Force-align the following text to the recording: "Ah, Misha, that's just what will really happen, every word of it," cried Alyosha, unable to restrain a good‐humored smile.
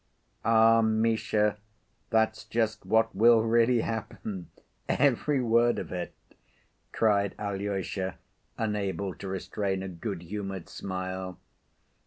"Ah, 0.43 0.81
Misha, 0.81 1.57
that's 2.09 2.43
just 2.45 2.87
what 2.87 3.13
will 3.15 3.43
really 3.43 3.81
happen, 3.81 4.49
every 4.89 5.39
word 5.43 5.77
of 5.77 5.91
it," 5.91 6.15
cried 6.91 7.35
Alyosha, 7.37 8.17
unable 8.57 9.13
to 9.13 9.27
restrain 9.27 9.83
a 9.83 9.87
good‐humored 9.89 10.69
smile. 10.69 11.37